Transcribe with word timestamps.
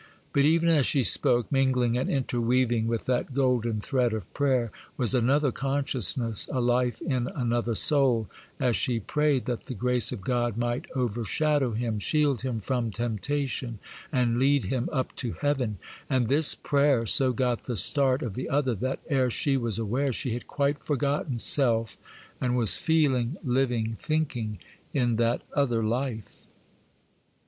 But 0.33 0.45
even 0.45 0.67
as 0.69 0.87
she 0.87 1.03
spoke, 1.03 1.51
mingling 1.51 1.95
and 1.95 2.09
interweaving 2.09 2.87
with 2.87 3.05
that 3.05 3.35
golden 3.35 3.79
thread 3.79 4.13
of 4.13 4.33
prayer 4.33 4.71
was 4.97 5.13
another 5.13 5.51
consciousness, 5.51 6.49
a 6.51 6.59
life 6.59 7.03
in 7.03 7.27
another 7.35 7.75
soul, 7.75 8.27
as 8.59 8.75
she 8.75 8.99
prayed 8.99 9.45
that 9.45 9.65
the 9.65 9.75
grace 9.75 10.11
of 10.11 10.21
God 10.21 10.57
might 10.57 10.85
overshadow 10.95 11.73
him, 11.73 11.99
shield 11.99 12.41
him 12.41 12.61
from 12.61 12.89
temptation, 12.89 13.77
and 14.11 14.39
lead 14.39 14.65
him 14.65 14.89
up 14.91 15.15
to 15.17 15.33
heaven; 15.33 15.77
and 16.09 16.25
this 16.25 16.55
prayer 16.55 17.05
so 17.05 17.31
got 17.31 17.65
the 17.65 17.77
start 17.77 18.23
of 18.23 18.33
the 18.33 18.49
other, 18.49 18.73
that, 18.73 19.01
ere 19.07 19.29
she 19.29 19.55
was 19.55 19.77
aware, 19.77 20.11
she 20.11 20.33
had 20.33 20.47
quite 20.47 20.79
forgotten 20.81 21.37
self, 21.37 21.99
and 22.41 22.57
was 22.57 22.75
feeling, 22.75 23.37
living, 23.43 23.95
thinking 23.99 24.57
in 24.93 25.17
that 25.17 25.43
other 25.55 25.83
life. 25.83 26.47